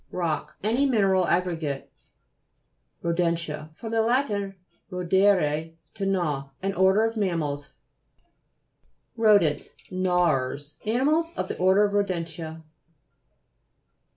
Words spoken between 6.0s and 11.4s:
gnaw. An order of mammals. RODENTS Gnawers; animals